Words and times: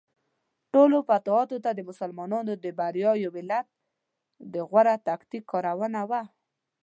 ټولو 0.73 0.97
فتوحاتو 1.07 1.57
کې 1.63 1.71
د 1.75 1.79
مسلمانانو 1.89 2.53
د 2.63 2.65
بریاوو 2.77 3.21
یو 3.23 3.31
علت 3.39 3.67
د 4.53 4.55
غوره 4.69 4.95
تکتیک 5.07 5.43
کارونه 5.51 5.99
وه. 6.09 6.21